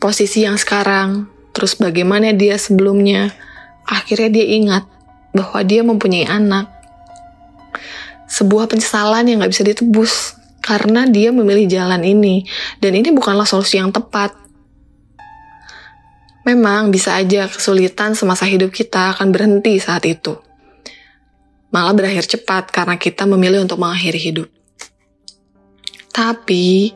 posisi 0.00 0.42
yang 0.42 0.58
sekarang 0.58 1.35
terus 1.56 1.72
bagaimana 1.80 2.36
dia 2.36 2.60
sebelumnya. 2.60 3.32
Akhirnya 3.88 4.28
dia 4.28 4.46
ingat 4.60 4.84
bahwa 5.32 5.64
dia 5.64 5.80
mempunyai 5.80 6.28
anak. 6.28 6.68
Sebuah 8.28 8.68
penyesalan 8.68 9.24
yang 9.24 9.40
gak 9.40 9.56
bisa 9.56 9.64
ditebus 9.64 10.36
karena 10.60 11.08
dia 11.08 11.32
memilih 11.32 11.64
jalan 11.64 12.04
ini. 12.04 12.44
Dan 12.76 13.00
ini 13.00 13.08
bukanlah 13.08 13.48
solusi 13.48 13.80
yang 13.80 13.88
tepat. 13.88 14.36
Memang 16.44 16.92
bisa 16.92 17.16
aja 17.16 17.48
kesulitan 17.48 18.12
semasa 18.12 18.44
hidup 18.44 18.68
kita 18.68 19.16
akan 19.16 19.32
berhenti 19.32 19.80
saat 19.80 20.04
itu. 20.04 20.36
Malah 21.72 21.96
berakhir 21.96 22.28
cepat 22.28 22.68
karena 22.68 23.00
kita 23.00 23.24
memilih 23.24 23.64
untuk 23.64 23.80
mengakhiri 23.80 24.20
hidup. 24.20 24.48
Tapi, 26.14 26.94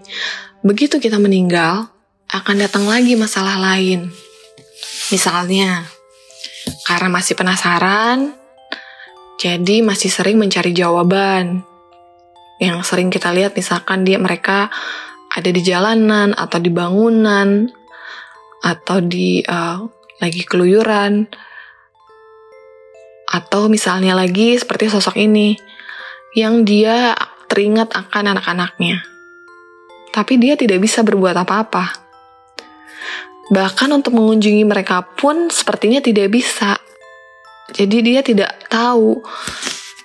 begitu 0.62 1.02
kita 1.02 1.18
meninggal, 1.18 1.90
akan 2.30 2.56
datang 2.62 2.86
lagi 2.86 3.18
masalah 3.18 3.58
lain 3.58 4.29
Misalnya, 5.10 5.90
karena 6.86 7.10
masih 7.10 7.34
penasaran, 7.34 8.30
jadi 9.42 9.82
masih 9.82 10.06
sering 10.06 10.38
mencari 10.38 10.70
jawaban. 10.70 11.66
Yang 12.62 12.86
sering 12.86 13.10
kita 13.10 13.34
lihat 13.34 13.56
misalkan 13.56 14.06
dia 14.06 14.20
mereka 14.20 14.70
ada 15.32 15.50
di 15.50 15.62
jalanan 15.64 16.36
atau 16.36 16.58
di 16.60 16.70
bangunan 16.70 17.66
atau 18.60 19.00
di 19.00 19.40
uh, 19.40 19.80
lagi 20.20 20.44
keluyuran 20.44 21.24
atau 23.30 23.72
misalnya 23.72 24.12
lagi 24.12 24.58
seperti 24.60 24.92
sosok 24.92 25.16
ini 25.16 25.56
yang 26.36 26.68
dia 26.68 27.16
teringat 27.48 27.96
akan 27.96 28.36
anak-anaknya. 28.36 29.00
Tapi 30.12 30.36
dia 30.36 30.58
tidak 30.58 30.84
bisa 30.84 31.00
berbuat 31.00 31.34
apa-apa 31.38 32.09
Bahkan 33.50 33.90
untuk 33.90 34.14
mengunjungi 34.14 34.62
mereka 34.62 35.02
pun 35.02 35.50
sepertinya 35.50 35.98
tidak 35.98 36.30
bisa. 36.30 36.78
Jadi 37.74 37.98
dia 38.02 38.22
tidak 38.22 38.70
tahu 38.70 39.18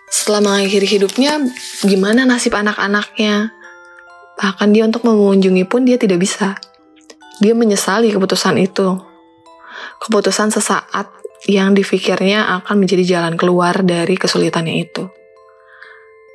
setelah 0.09 0.41
mengakhiri 0.41 0.97
hidupnya 0.97 1.37
gimana 1.85 2.25
nasib 2.25 2.57
anak-anaknya. 2.57 3.53
Bahkan 4.41 4.67
dia 4.73 4.89
untuk 4.89 5.05
mengunjungi 5.05 5.63
pun 5.69 5.85
dia 5.85 6.01
tidak 6.01 6.25
bisa. 6.25 6.57
Dia 7.37 7.53
menyesali 7.53 8.09
keputusan 8.09 8.57
itu. 8.57 8.97
Keputusan 10.01 10.49
sesaat 10.49 11.13
yang 11.45 11.77
difikirnya 11.77 12.49
akan 12.61 12.81
menjadi 12.81 13.03
jalan 13.05 13.37
keluar 13.37 13.85
dari 13.85 14.17
kesulitannya 14.17 14.75
itu. 14.81 15.05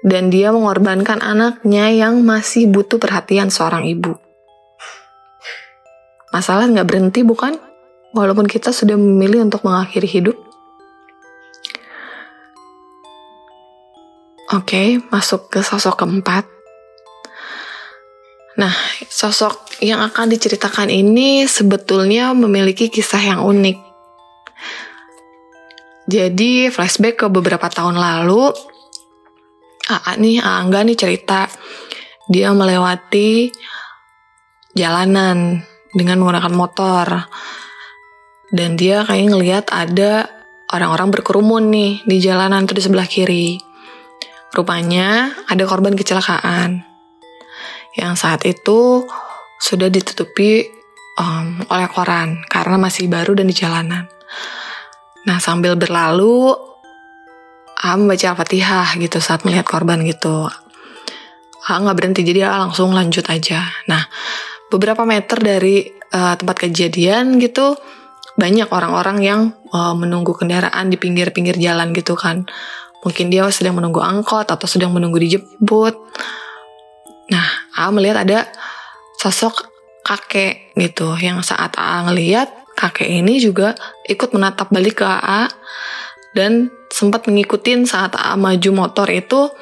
Dan 0.00 0.30
dia 0.30 0.54
mengorbankan 0.54 1.20
anaknya 1.20 1.90
yang 1.90 2.22
masih 2.22 2.70
butuh 2.70 3.02
perhatian 3.02 3.50
seorang 3.50 3.84
ibu. 3.84 4.29
Masalah 6.30 6.70
nggak 6.70 6.86
berhenti 6.86 7.20
bukan? 7.26 7.58
Walaupun 8.14 8.46
kita 8.46 8.74
sudah 8.74 8.98
memilih 8.98 9.46
untuk 9.46 9.62
mengakhiri 9.66 10.06
hidup. 10.06 10.36
Oke, 14.50 14.98
masuk 15.14 15.46
ke 15.46 15.62
sosok 15.62 16.02
keempat. 16.02 16.42
Nah, 18.58 18.74
sosok 19.06 19.78
yang 19.78 20.02
akan 20.02 20.26
diceritakan 20.26 20.90
ini 20.90 21.46
sebetulnya 21.46 22.34
memiliki 22.34 22.90
kisah 22.90 23.22
yang 23.22 23.40
unik. 23.46 23.78
Jadi, 26.10 26.66
flashback 26.74 27.22
ke 27.22 27.26
beberapa 27.30 27.70
tahun 27.70 27.94
lalu, 27.94 28.50
Aa 29.86 30.18
nih, 30.18 30.42
Angga 30.42 30.82
nih 30.82 30.98
cerita, 30.98 31.46
dia 32.26 32.50
melewati 32.50 33.54
jalanan 34.74 35.62
dengan 35.94 36.20
menggunakan 36.20 36.54
motor. 36.54 37.06
Dan 38.50 38.74
dia 38.74 39.06
kayak 39.06 39.26
ngelihat 39.30 39.64
ada 39.70 40.26
orang-orang 40.74 41.14
berkerumun 41.14 41.70
nih 41.70 41.92
di 42.02 42.16
jalanan 42.18 42.66
tuh 42.66 42.78
di 42.78 42.82
sebelah 42.82 43.06
kiri. 43.06 43.58
Rupanya 44.50 45.30
ada 45.46 45.62
korban 45.66 45.94
kecelakaan 45.94 46.82
yang 47.94 48.14
saat 48.14 48.42
itu 48.46 49.06
sudah 49.58 49.90
ditutupi 49.90 50.66
um, 51.18 51.62
oleh 51.70 51.88
koran 51.90 52.42
karena 52.46 52.78
masih 52.78 53.10
baru 53.10 53.34
dan 53.34 53.46
di 53.50 53.54
jalanan. 53.54 54.06
Nah 55.26 55.38
sambil 55.42 55.76
berlalu, 55.76 56.54
A 57.80 57.96
membaca 57.96 58.32
Al-Fatihah 58.32 58.96
gitu 59.00 59.18
saat 59.18 59.44
melihat 59.44 59.66
korban 59.66 60.02
gitu. 60.06 60.48
A 61.66 61.72
nggak 61.76 61.96
berhenti 61.96 62.22
jadi 62.24 62.48
langsung 62.48 62.96
lanjut 62.96 63.26
aja. 63.28 63.68
Nah 63.86 64.06
beberapa 64.70 65.02
meter 65.02 65.36
dari 65.36 65.90
uh, 66.14 66.34
tempat 66.38 66.70
kejadian 66.70 67.42
gitu 67.42 67.76
banyak 68.38 68.70
orang-orang 68.72 69.18
yang 69.20 69.40
uh, 69.74 69.92
menunggu 69.92 70.32
kendaraan 70.32 70.88
di 70.88 70.96
pinggir-pinggir 70.96 71.60
jalan 71.60 71.92
gitu 71.92 72.16
kan. 72.16 72.48
Mungkin 73.04 73.28
dia 73.28 73.44
sedang 73.52 73.76
menunggu 73.76 74.00
angkot 74.00 74.48
atau 74.48 74.64
sedang 74.64 74.96
menunggu 74.96 75.20
dijemput. 75.20 75.94
Nah, 77.32 77.46
A 77.76 77.92
melihat 77.92 78.24
ada 78.24 78.48
sosok 79.20 79.68
kakek 80.04 80.72
gitu 80.80 81.12
yang 81.20 81.44
saat 81.44 81.76
A 81.76 82.00
ngelihat 82.08 82.48
kakek 82.76 83.08
ini 83.08 83.36
juga 83.36 83.76
ikut 84.08 84.32
menatap 84.32 84.72
balik 84.72 85.04
ke 85.04 85.06
A 85.06 85.52
dan 86.32 86.72
sempat 86.88 87.28
mengikutin 87.28 87.84
saat 87.84 88.16
A 88.16 88.34
maju 88.40 88.70
motor 88.72 89.06
itu 89.12 89.52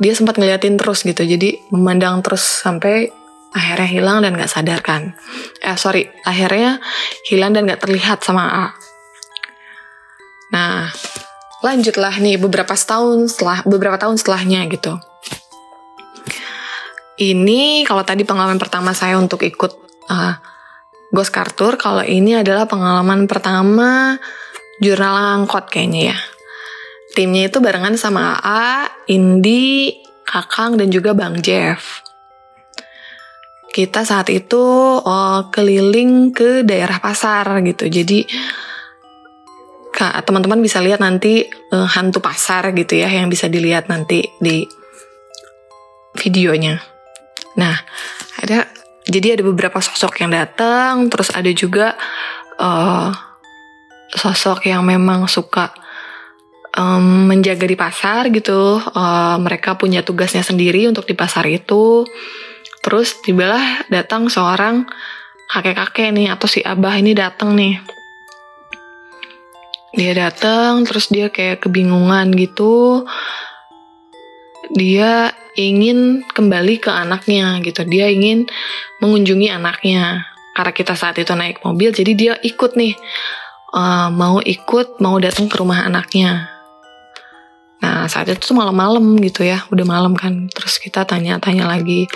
dia 0.00 0.16
sempat 0.16 0.40
ngeliatin 0.40 0.80
terus 0.80 1.04
gitu 1.04 1.22
jadi 1.22 1.60
memandang 1.70 2.24
terus 2.24 2.42
sampai 2.42 3.12
akhirnya 3.52 3.88
hilang 3.88 4.18
dan 4.24 4.36
gak 4.36 4.50
sadarkan. 4.50 5.16
Eh 5.60 5.76
sorry, 5.76 6.08
akhirnya 6.24 6.80
hilang 7.28 7.52
dan 7.52 7.68
gak 7.68 7.84
terlihat 7.84 8.24
sama 8.24 8.44
A. 8.48 8.66
lanjutlah 11.62 12.18
nih 12.20 12.36
beberapa 12.36 12.74
tahun 12.76 13.30
setelah 13.30 13.64
beberapa 13.64 13.96
tahun 13.96 14.18
setelahnya 14.18 14.68
gitu. 14.68 14.98
Ini 17.22 17.86
kalau 17.86 18.02
tadi 18.02 18.26
pengalaman 18.26 18.58
pertama 18.58 18.90
saya 18.96 19.14
untuk 19.16 19.46
ikut 19.46 19.72
uh, 20.10 20.34
Ghost 21.12 21.30
Kartur, 21.30 21.76
kalau 21.76 22.02
ini 22.02 22.40
adalah 22.40 22.64
pengalaman 22.64 23.28
pertama 23.28 24.16
jurnal 24.80 25.38
angkot 25.40 25.68
kayaknya 25.68 26.16
ya. 26.16 26.18
Timnya 27.12 27.52
itu 27.52 27.60
barengan 27.60 28.00
sama 28.00 28.40
AA, 28.40 28.88
Indi, 29.12 30.00
Kakang, 30.24 30.80
dan 30.80 30.88
juga 30.88 31.12
Bang 31.12 31.44
Jeff. 31.44 32.00
Kita 33.72 34.04
saat 34.04 34.28
itu 34.28 34.60
oh, 35.00 35.48
keliling 35.48 36.36
ke 36.36 36.60
daerah 36.62 37.00
pasar 37.00 37.64
gitu. 37.64 37.88
Jadi 37.88 38.28
teman-teman 40.02 40.58
bisa 40.58 40.82
lihat 40.82 40.98
nanti 40.98 41.46
uh, 41.46 41.86
hantu 41.86 42.18
pasar 42.18 42.74
gitu 42.74 42.98
ya 42.98 43.06
yang 43.06 43.30
bisa 43.30 43.46
dilihat 43.46 43.86
nanti 43.86 44.26
di 44.42 44.66
videonya. 46.18 46.82
Nah, 47.54 47.76
ada 48.42 48.66
jadi 49.06 49.38
ada 49.38 49.42
beberapa 49.46 49.78
sosok 49.78 50.26
yang 50.26 50.34
datang, 50.34 51.06
terus 51.06 51.30
ada 51.30 51.50
juga 51.54 51.94
uh, 52.58 53.14
sosok 54.10 54.66
yang 54.66 54.82
memang 54.82 55.30
suka 55.30 55.70
um, 56.74 57.30
menjaga 57.30 57.66
di 57.68 57.76
pasar 57.78 58.26
gitu. 58.34 58.82
Uh, 58.82 59.38
mereka 59.38 59.78
punya 59.78 60.02
tugasnya 60.02 60.42
sendiri 60.42 60.86
untuk 60.90 61.06
di 61.06 61.14
pasar 61.14 61.46
itu. 61.46 62.02
Terus 62.82 63.22
tibalah 63.22 63.86
datang 63.86 64.26
seorang 64.26 64.84
kakek-kakek 65.46 66.10
nih 66.10 66.28
atau 66.34 66.50
si 66.50 66.60
abah 66.66 66.98
ini 66.98 67.14
datang 67.14 67.54
nih. 67.54 67.78
Dia 69.92 70.12
datang 70.16 70.82
terus 70.88 71.12
dia 71.12 71.30
kayak 71.30 71.62
kebingungan 71.62 72.34
gitu. 72.34 73.06
Dia 74.72 75.30
ingin 75.54 76.24
kembali 76.32 76.80
ke 76.80 76.88
anaknya 76.88 77.60
gitu. 77.60 77.84
Dia 77.84 78.08
ingin 78.08 78.48
mengunjungi 79.04 79.52
anaknya. 79.52 80.26
Karena 80.56 80.72
kita 80.72 80.96
saat 80.96 81.20
itu 81.20 81.32
naik 81.36 81.60
mobil 81.60 81.92
jadi 81.92 82.12
dia 82.16 82.34
ikut 82.40 82.74
nih. 82.74 82.96
Uh, 83.72 84.08
mau 84.12 84.40
ikut 84.40 85.00
mau 85.00 85.16
datang 85.20 85.48
ke 85.48 85.56
rumah 85.60 85.84
anaknya. 85.84 86.48
Nah 87.84 88.08
saat 88.08 88.32
itu 88.32 88.56
malam-malam 88.56 89.20
gitu 89.20 89.44
ya. 89.44 89.60
Udah 89.68 89.84
malam 89.84 90.16
kan. 90.16 90.48
Terus 90.48 90.80
kita 90.80 91.04
tanya-tanya 91.04 91.68
lagi 91.68 92.08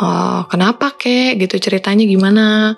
uh, 0.00 0.48
kenapa 0.48 0.96
kek? 0.96 1.36
Gitu 1.36 1.60
ceritanya 1.60 2.04
gimana? 2.08 2.74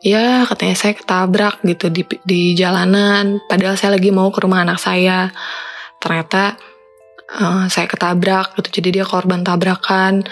Ya 0.00 0.48
katanya 0.48 0.76
saya 0.76 0.96
ketabrak 0.96 1.60
gitu 1.60 1.92
di, 1.92 2.08
di 2.24 2.56
jalanan 2.56 3.36
padahal 3.52 3.76
saya 3.76 4.00
lagi 4.00 4.08
mau 4.08 4.28
ke 4.32 4.40
rumah 4.44 4.64
anak 4.64 4.80
saya. 4.80 5.28
Ternyata 6.00 6.56
uh, 7.40 7.64
saya 7.68 7.84
ketabrak 7.88 8.56
gitu 8.60 8.80
jadi 8.80 9.00
dia 9.00 9.04
korban 9.08 9.40
tabrakan. 9.44 10.24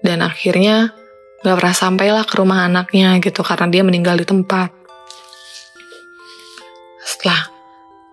Dan 0.00 0.24
akhirnya 0.24 0.96
nggak 1.44 1.56
pernah 1.56 1.76
sampailah 1.76 2.24
ke 2.24 2.34
rumah 2.40 2.64
anaknya 2.68 3.20
gitu 3.20 3.44
karena 3.44 3.68
dia 3.68 3.82
meninggal 3.84 4.16
di 4.16 4.24
tempat. 4.24 4.72
Setelah 7.04 7.52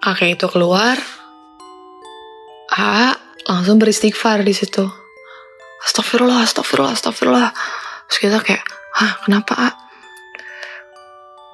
kakek 0.04 0.40
itu 0.40 0.48
keluar 0.52 0.96
A 2.78 3.16
langsung 3.48 3.80
beristighfar 3.80 4.44
di 4.44 4.52
situ 4.52 5.07
astagfirullah 5.86 6.42
astagfirullah 6.42 6.94
astagfirullah 6.96 7.50
terus 8.08 8.20
kita 8.24 8.38
kayak 8.42 8.64
hah 8.98 9.22
kenapa 9.26 9.54
A 9.58 9.70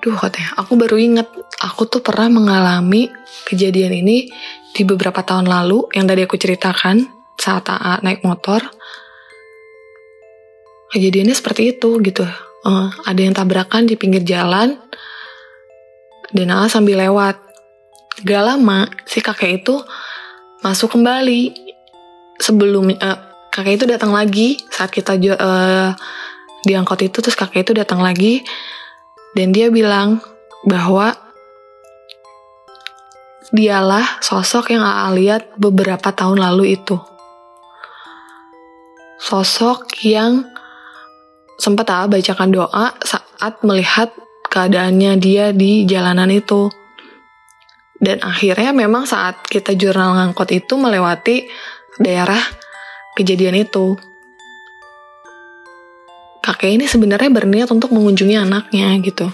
Duh 0.04 0.20
katanya, 0.20 0.52
aku 0.60 0.76
baru 0.76 1.00
inget, 1.00 1.32
aku 1.64 1.88
tuh 1.88 2.04
pernah 2.04 2.28
mengalami 2.28 3.08
kejadian 3.48 4.04
ini 4.04 4.28
di 4.76 4.84
beberapa 4.84 5.24
tahun 5.24 5.48
lalu 5.48 5.96
yang 5.96 6.04
tadi 6.04 6.28
aku 6.28 6.36
ceritakan 6.36 7.08
saat 7.40 7.72
AA 7.72 8.04
naik 8.04 8.20
motor. 8.20 8.60
Kejadiannya 10.92 11.32
seperti 11.32 11.72
itu 11.72 12.04
gitu. 12.04 12.28
Uh, 12.68 12.92
ada 13.08 13.16
yang 13.24 13.32
tabrakan 13.32 13.88
di 13.88 13.96
pinggir 13.96 14.28
jalan 14.28 14.76
dan 16.36 16.52
AA 16.52 16.68
sambil 16.68 17.00
lewat. 17.00 17.40
Gak 18.28 18.44
lama 18.44 18.92
si 19.08 19.24
kakek 19.24 19.64
itu 19.64 19.80
masuk 20.68 21.00
kembali 21.00 21.56
sebelum 22.44 22.92
uh, 22.92 23.33
kakek 23.54 23.78
itu 23.78 23.86
datang 23.86 24.10
lagi 24.10 24.58
saat 24.74 24.90
kita 24.90 25.14
uh, 25.38 25.94
diangkut 26.66 27.06
itu 27.06 27.22
terus 27.22 27.38
kakek 27.38 27.70
itu 27.70 27.78
datang 27.78 28.02
lagi 28.02 28.42
dan 29.38 29.54
dia 29.54 29.70
bilang 29.70 30.18
bahwa 30.66 31.14
dialah 33.54 34.18
sosok 34.26 34.74
yang 34.74 34.82
AA 34.82 35.08
lihat 35.14 35.44
beberapa 35.62 36.10
tahun 36.10 36.42
lalu 36.42 36.74
itu. 36.74 36.98
Sosok 39.22 39.94
yang 40.02 40.50
sempat 41.62 41.86
AA 41.86 42.10
bacakan 42.10 42.50
doa 42.50 42.98
saat 43.06 43.62
melihat 43.62 44.10
keadaannya 44.50 45.22
dia 45.22 45.54
di 45.54 45.86
jalanan 45.86 46.34
itu. 46.34 46.74
Dan 48.04 48.20
akhirnya 48.20 48.76
memang 48.76 49.08
saat 49.08 49.46
kita 49.48 49.78
jurnal 49.80 50.18
ngangkot 50.18 50.50
itu 50.52 50.76
melewati 50.76 51.48
daerah 52.02 52.42
kejadian 53.14 53.62
itu 53.62 53.98
kakek 56.44 56.76
ini 56.76 56.86
sebenarnya 56.86 57.32
berniat 57.32 57.70
untuk 57.72 57.96
mengunjungi 57.96 58.36
anaknya 58.36 58.92
gitu. 59.00 59.32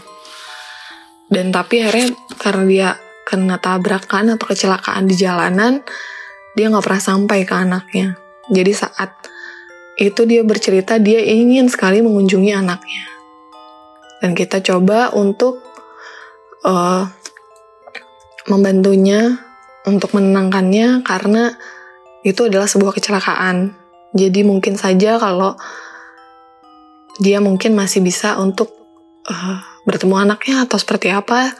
Dan 1.30 1.50
tapi 1.50 1.82
akhirnya 1.82 2.13
karena 2.38 2.63
dia 2.65 2.89
kena 3.26 3.62
tabrakan 3.62 4.34
atau 4.34 4.46
kecelakaan 4.50 5.06
di 5.06 5.13
jalanan, 5.13 5.82
dia 6.58 6.65
nggak 6.70 6.86
pernah 6.86 7.04
sampai 7.04 7.46
ke 7.46 7.54
anaknya. 7.54 8.18
Jadi 8.50 8.72
saat 8.74 9.13
itu 10.02 10.26
dia 10.26 10.42
bercerita 10.42 10.98
dia 10.98 11.22
ingin 11.22 11.70
sekali 11.70 12.02
mengunjungi 12.02 12.52
anaknya. 12.54 13.04
Dan 14.20 14.34
kita 14.34 14.60
coba 14.65 15.13
untuk 15.13 15.62
uh, 16.65 17.06
membantunya 18.50 19.38
untuk 19.86 20.18
menenangkannya 20.18 21.06
karena 21.06 21.54
itu 22.24 22.48
adalah 22.48 22.68
sebuah 22.68 22.96
kecelakaan. 22.96 23.76
Jadi 24.16 24.42
mungkin 24.42 24.76
saja 24.76 25.22
kalau 25.22 25.56
dia 27.20 27.44
mungkin 27.44 27.76
masih 27.76 28.00
bisa 28.02 28.40
untuk 28.40 28.72
uh, 29.28 29.60
bertemu 29.86 30.16
anaknya 30.16 30.66
atau 30.66 30.80
seperti 30.80 31.12
apa. 31.12 31.52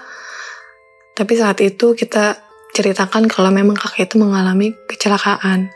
Tapi 1.14 1.34
saat 1.36 1.60
itu 1.60 1.94
kita 1.94 2.40
ceritakan 2.72 3.28
kalau 3.28 3.52
memang 3.52 3.76
kakek 3.76 4.08
itu 4.12 4.16
mengalami 4.20 4.72
kecelakaan. 4.88 5.68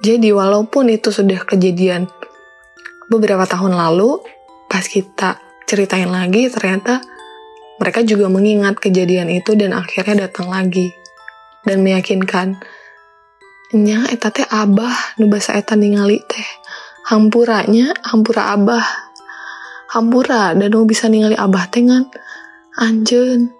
Jadi 0.00 0.32
walaupun 0.32 0.88
itu 0.90 1.12
sudah 1.12 1.44
kejadian 1.44 2.08
beberapa 3.12 3.44
tahun 3.44 3.76
lalu, 3.76 4.18
pas 4.66 4.82
kita 4.82 5.38
ceritain 5.70 6.10
lagi 6.10 6.50
ternyata 6.50 6.98
mereka 7.78 8.02
juga 8.02 8.26
mengingat 8.26 8.76
kejadian 8.82 9.30
itu 9.30 9.54
dan 9.54 9.70
akhirnya 9.70 10.26
datang 10.26 10.50
lagi 10.50 10.90
dan 11.62 11.86
meyakinkan 11.86 12.58
nya 13.70 14.02
eta 14.10 14.34
teh 14.34 14.46
abah 14.46 15.18
nu 15.22 15.30
basa 15.30 15.54
eta 15.54 15.78
ningali 15.78 16.18
teh. 16.26 16.48
Hampuranya 17.06 17.94
hampura 18.06 18.54
abah. 18.54 18.86
Hampura 19.90 20.54
dan 20.54 20.70
mau 20.70 20.86
bisa 20.86 21.10
ningali 21.10 21.34
abah 21.34 21.66
tengan 21.70 22.06
anjen 22.78 23.50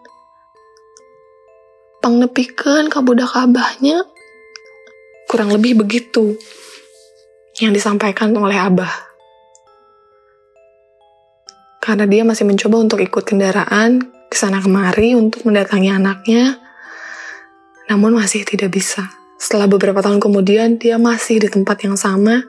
pangnepikan 2.03 2.91
kabudak 2.91 3.31
abahnya. 3.35 4.07
Kurang 5.31 5.55
lebih 5.55 5.79
begitu 5.87 6.35
yang 7.63 7.71
disampaikan 7.71 8.35
oleh 8.35 8.59
abah. 8.59 8.91
Karena 11.79 12.07
dia 12.07 12.23
masih 12.27 12.47
mencoba 12.47 12.83
untuk 12.83 12.99
ikut 12.99 13.23
kendaraan 13.23 14.03
ke 14.31 14.39
sana 14.39 14.63
kemari 14.63 15.19
untuk 15.19 15.43
mendatangi 15.43 15.91
anaknya 15.91 16.55
namun 17.91 18.15
masih 18.15 18.47
tidak 18.47 18.71
bisa 18.71 19.20
setelah 19.41 19.65
beberapa 19.65 20.05
tahun 20.05 20.21
kemudian 20.21 20.77
dia 20.77 21.01
masih 21.01 21.41
di 21.41 21.49
tempat 21.49 21.81
yang 21.81 21.97
sama 21.97 22.45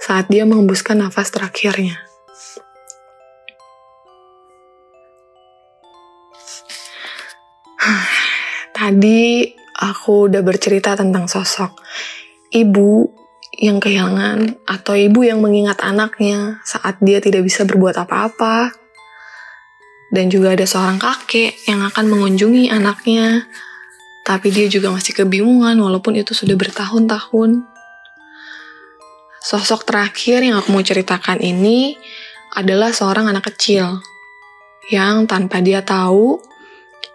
saat 0.00 0.32
dia 0.32 0.48
mengembuskan 0.48 1.04
nafas 1.04 1.28
terakhirnya. 1.28 2.00
Tadi 8.76 9.52
aku 9.84 10.32
udah 10.32 10.40
bercerita 10.40 10.96
tentang 10.96 11.28
sosok 11.28 11.76
ibu 12.56 13.12
yang 13.60 13.76
kehilangan 13.76 14.64
atau 14.64 14.96
ibu 14.96 15.28
yang 15.28 15.44
mengingat 15.44 15.84
anaknya 15.84 16.64
saat 16.64 16.96
dia 17.04 17.20
tidak 17.20 17.44
bisa 17.44 17.68
berbuat 17.68 18.00
apa-apa. 18.00 18.72
Dan 20.12 20.28
juga 20.28 20.52
ada 20.52 20.68
seorang 20.68 21.00
kakek 21.00 21.68
yang 21.72 21.80
akan 21.88 22.04
mengunjungi 22.12 22.68
anaknya, 22.68 23.48
tapi 24.22 24.54
dia 24.54 24.70
juga 24.70 24.94
masih 24.94 25.18
kebingungan 25.18 25.74
walaupun 25.78 26.14
itu 26.14 26.30
sudah 26.34 26.54
bertahun-tahun. 26.54 27.66
Sosok 29.42 29.82
terakhir 29.82 30.46
yang 30.46 30.62
aku 30.62 30.70
mau 30.70 30.86
ceritakan 30.86 31.42
ini 31.42 31.98
adalah 32.54 32.94
seorang 32.94 33.26
anak 33.26 33.50
kecil 33.50 33.98
yang 34.90 35.26
tanpa 35.26 35.58
dia 35.58 35.82
tahu 35.82 36.38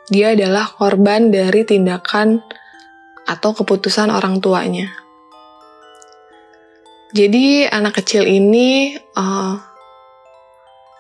dia 0.08 0.32
adalah 0.36 0.72
korban 0.72 1.32
dari 1.32 1.68
tindakan 1.68 2.40
atau 3.28 3.52
keputusan 3.52 4.08
orang 4.08 4.40
tuanya. 4.40 4.88
Jadi 7.12 7.68
anak 7.68 8.04
kecil 8.04 8.28
ini 8.28 8.96
uh, 9.16 9.56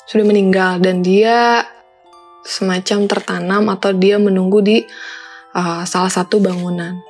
sudah 0.08 0.26
meninggal 0.28 0.80
dan 0.80 1.04
dia 1.04 1.68
semacam 2.48 3.12
tertanam 3.12 3.64
atau 3.68 3.92
dia 3.92 4.16
menunggu 4.16 4.64
di 4.64 4.78
uh, 5.58 5.84
salah 5.84 6.14
satu 6.14 6.38
bangunan. 6.38 7.02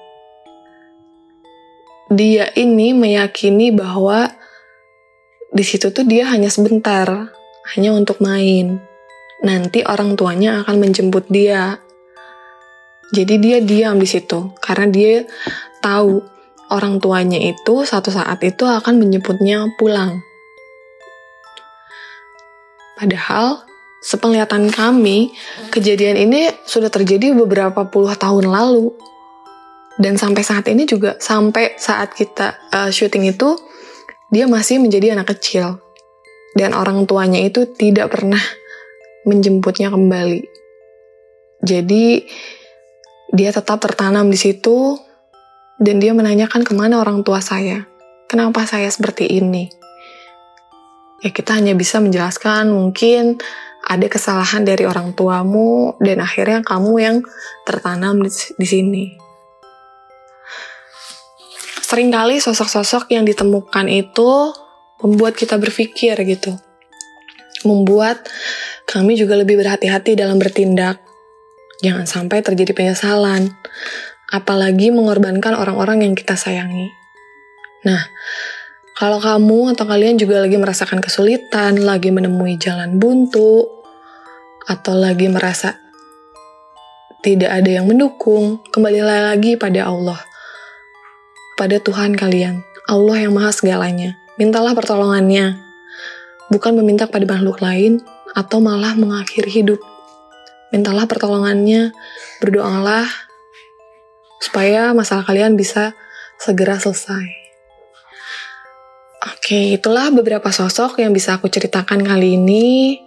Dia 2.08 2.48
ini 2.56 2.96
meyakini 2.96 3.76
bahwa 3.76 4.32
di 5.52 5.64
situ 5.68 5.92
tuh 5.92 6.08
dia 6.08 6.32
hanya 6.32 6.48
sebentar, 6.48 7.36
hanya 7.76 7.92
untuk 7.92 8.24
main. 8.24 8.80
Nanti 9.44 9.84
orang 9.84 10.16
tuanya 10.16 10.64
akan 10.64 10.80
menjemput 10.80 11.28
dia. 11.28 11.84
Jadi 13.12 13.36
dia 13.40 13.58
diam 13.60 14.00
di 14.00 14.08
situ 14.08 14.56
karena 14.64 14.88
dia 14.88 15.24
tahu 15.84 16.20
orang 16.72 17.00
tuanya 17.00 17.40
itu 17.40 17.88
satu 17.88 18.12
saat 18.12 18.40
itu 18.44 18.64
akan 18.68 19.00
menjemputnya 19.00 19.68
pulang. 19.80 20.20
Padahal 23.00 23.67
sepenglihatan 24.04 24.70
kami, 24.70 25.34
kejadian 25.74 26.18
ini 26.18 26.50
sudah 26.66 26.88
terjadi 26.92 27.34
beberapa 27.34 27.88
puluh 27.90 28.14
tahun 28.14 28.50
lalu. 28.50 28.94
Dan 29.98 30.14
sampai 30.14 30.46
saat 30.46 30.70
ini 30.70 30.86
juga, 30.86 31.18
sampai 31.18 31.74
saat 31.82 32.14
kita 32.14 32.70
uh, 32.70 32.90
syuting 32.94 33.34
itu, 33.34 33.58
dia 34.30 34.46
masih 34.46 34.78
menjadi 34.78 35.18
anak 35.18 35.34
kecil. 35.34 35.82
Dan 36.54 36.78
orang 36.78 37.10
tuanya 37.10 37.42
itu 37.42 37.66
tidak 37.74 38.14
pernah 38.14 38.42
menjemputnya 39.26 39.90
kembali. 39.90 40.46
Jadi, 41.66 42.22
dia 43.34 43.50
tetap 43.50 43.82
tertanam 43.82 44.30
di 44.30 44.38
situ, 44.38 45.02
dan 45.82 45.98
dia 45.98 46.14
menanyakan 46.14 46.62
ke 46.62 46.74
mana 46.78 47.02
orang 47.02 47.26
tua 47.26 47.42
saya. 47.42 47.90
Kenapa 48.30 48.70
saya 48.70 48.90
seperti 48.94 49.26
ini? 49.26 49.74
ya 51.22 51.30
kita 51.34 51.58
hanya 51.58 51.74
bisa 51.74 51.98
menjelaskan 51.98 52.70
mungkin 52.70 53.42
ada 53.88 54.08
kesalahan 54.12 54.68
dari 54.68 54.84
orang 54.84 55.16
tuamu 55.16 55.96
dan 56.04 56.20
akhirnya 56.20 56.60
kamu 56.60 56.94
yang 57.00 57.18
tertanam 57.64 58.20
di, 58.20 58.32
di 58.60 58.68
sini. 58.68 59.06
Seringkali 61.88 62.44
sosok-sosok 62.44 63.16
yang 63.16 63.24
ditemukan 63.24 63.88
itu 63.88 64.52
membuat 65.00 65.40
kita 65.40 65.56
berpikir 65.56 66.20
gitu. 66.28 66.60
Membuat 67.64 68.28
kami 68.84 69.16
juga 69.16 69.40
lebih 69.40 69.56
berhati-hati 69.56 70.20
dalam 70.20 70.36
bertindak. 70.36 71.00
Jangan 71.80 72.04
sampai 72.04 72.44
terjadi 72.44 72.76
penyesalan, 72.76 73.56
apalagi 74.36 74.92
mengorbankan 74.92 75.56
orang-orang 75.56 76.04
yang 76.04 76.14
kita 76.18 76.36
sayangi. 76.36 76.92
Nah, 77.88 78.04
kalau 78.98 79.22
kamu 79.22 79.78
atau 79.78 79.86
kalian 79.86 80.18
juga 80.18 80.42
lagi 80.42 80.58
merasakan 80.58 80.98
kesulitan, 81.06 81.78
lagi 81.86 82.10
menemui 82.10 82.58
jalan 82.58 82.98
buntu, 82.98 83.77
atau 84.68 84.94
lagi 85.00 85.32
merasa 85.32 85.80
tidak 87.24 87.50
ada 87.50 87.82
yang 87.82 87.90
mendukung, 87.90 88.62
kembalilah 88.70 89.34
lagi 89.34 89.58
pada 89.58 89.90
Allah. 89.90 90.22
Pada 91.58 91.82
Tuhan 91.82 92.14
kalian, 92.14 92.62
Allah 92.86 93.18
yang 93.26 93.34
maha 93.34 93.50
segalanya. 93.50 94.16
Mintalah 94.38 94.78
pertolongannya, 94.78 95.58
bukan 96.54 96.78
meminta 96.78 97.10
pada 97.10 97.26
makhluk 97.26 97.58
lain, 97.58 98.06
atau 98.38 98.62
malah 98.62 98.94
mengakhiri 98.94 99.50
hidup. 99.50 99.82
Mintalah 100.70 101.10
pertolongannya, 101.10 101.90
berdoalah, 102.38 103.10
supaya 104.38 104.94
masalah 104.94 105.26
kalian 105.26 105.58
bisa 105.58 105.98
segera 106.38 106.78
selesai. 106.78 107.26
Oke, 109.34 109.74
itulah 109.74 110.14
beberapa 110.14 110.54
sosok 110.54 111.02
yang 111.02 111.10
bisa 111.10 111.42
aku 111.42 111.50
ceritakan 111.50 112.06
kali 112.06 112.38
ini. 112.38 113.02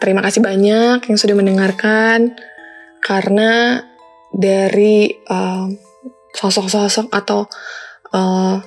Terima 0.00 0.24
kasih 0.24 0.40
banyak 0.40 1.04
yang 1.04 1.18
sudah 1.20 1.36
mendengarkan, 1.36 2.32
karena 3.04 3.84
dari 4.32 5.12
sosok-sosok 6.32 7.12
uh, 7.12 7.14
atau 7.20 7.44
uh, 8.16 8.64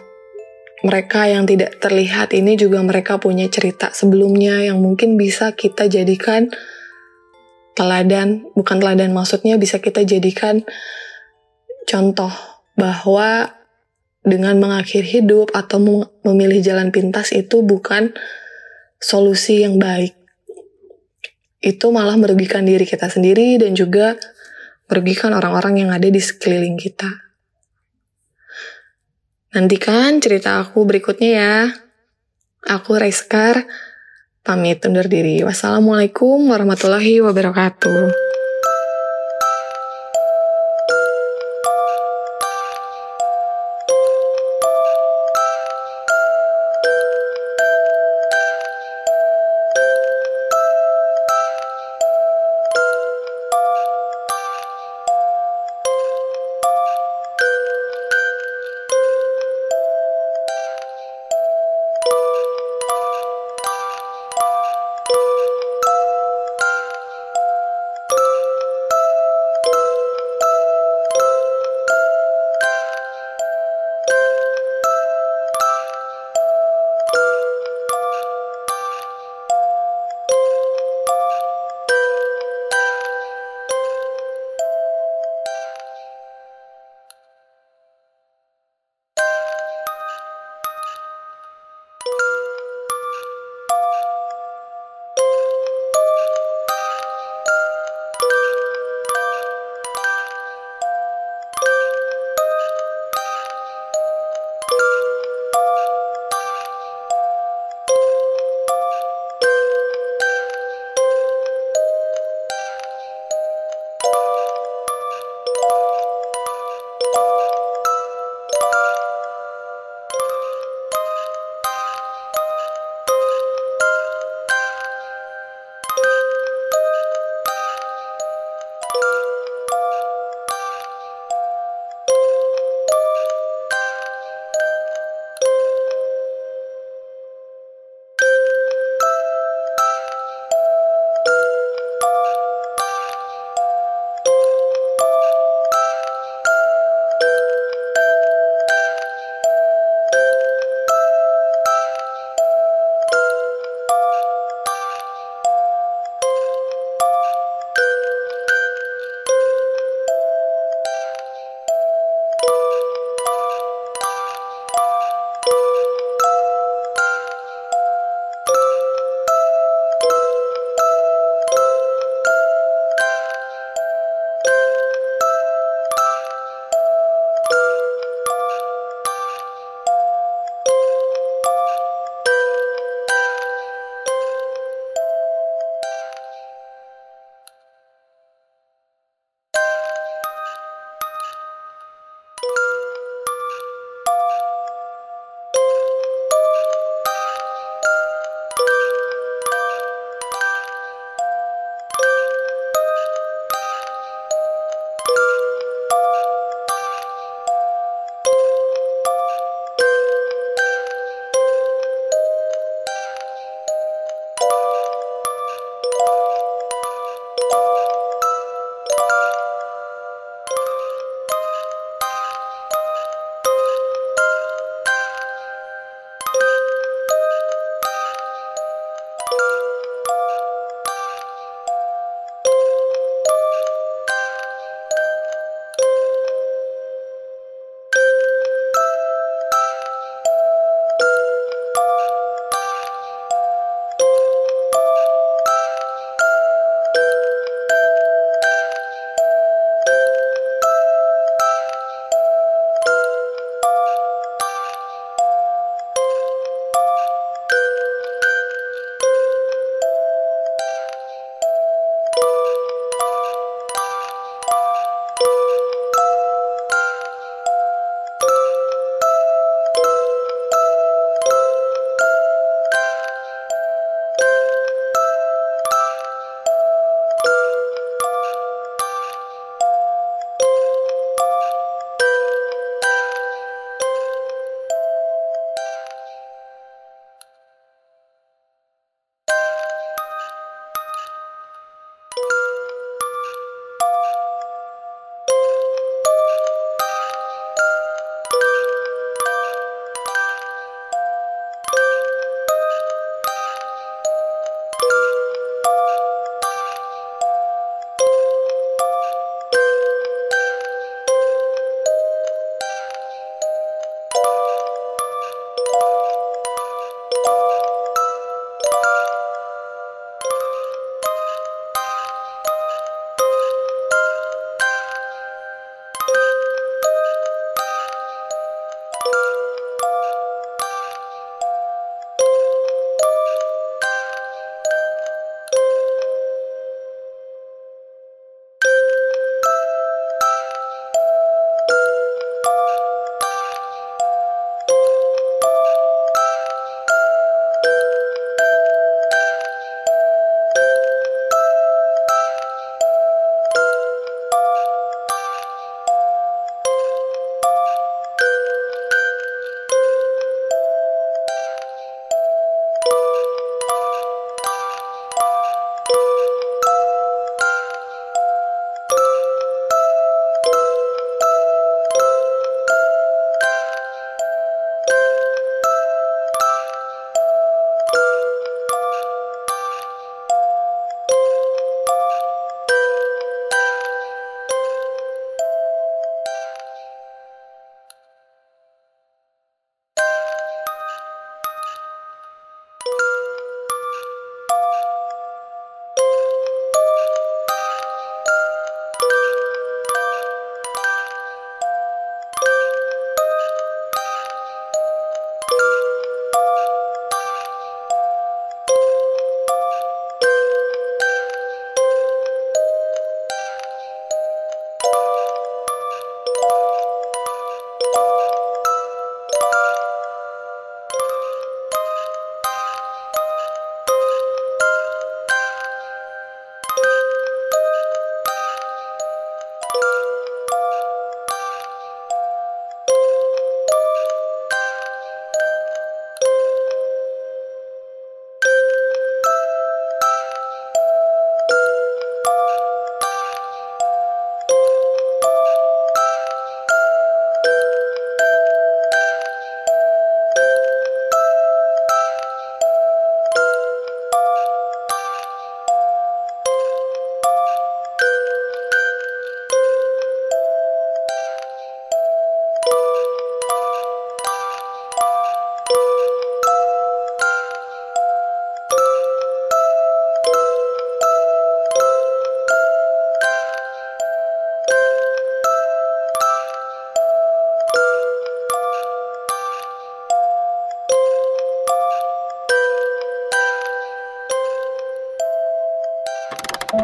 mereka 0.84 1.26
yang 1.32 1.48
tidak 1.48 1.80
terlihat 1.80 2.36
ini 2.36 2.60
juga 2.60 2.84
mereka 2.84 3.16
punya 3.18 3.48
cerita 3.48 3.90
sebelumnya 3.96 4.62
yang 4.68 4.84
mungkin 4.84 5.16
bisa 5.16 5.56
kita 5.56 5.88
jadikan 5.88 6.52
teladan, 7.74 8.46
bukan 8.54 8.78
teladan 8.84 9.16
maksudnya 9.16 9.58
bisa 9.58 9.80
kita 9.80 10.04
jadikan 10.06 10.62
contoh 11.90 12.30
bahwa 12.78 13.58
dengan 14.24 14.60
mengakhiri 14.60 15.24
hidup 15.24 15.52
atau 15.52 16.08
memilih 16.24 16.60
jalan 16.64 16.92
pintas 16.92 17.36
itu 17.36 17.60
bukan 17.64 18.16
solusi 19.00 19.64
yang 19.64 19.80
baik. 19.80 20.23
Itu 21.64 21.96
malah 21.96 22.20
merugikan 22.20 22.68
diri 22.68 22.84
kita 22.84 23.08
sendiri 23.08 23.56
dan 23.56 23.72
juga 23.72 24.20
merugikan 24.92 25.32
orang-orang 25.32 25.88
yang 25.88 25.90
ada 25.96 26.12
di 26.12 26.20
sekeliling 26.20 26.76
kita. 26.76 27.08
Nantikan 29.56 30.20
cerita 30.20 30.60
aku 30.60 30.84
berikutnya 30.84 31.32
ya. 31.32 31.58
Aku 32.68 33.00
Raiskar, 33.00 33.64
pamit 34.44 34.84
undur 34.84 35.08
diri. 35.08 35.40
Wassalamualaikum 35.46 36.52
warahmatullahi 36.52 37.24
wabarakatuh. 37.24 38.23